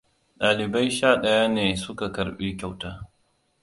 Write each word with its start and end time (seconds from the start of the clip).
Ɗalibai 0.39 0.89
shaɗaya 0.97 1.45
ne 1.53 1.63
suka 1.83 2.07
karɓi 2.15 2.47
kyauta. 2.59 2.89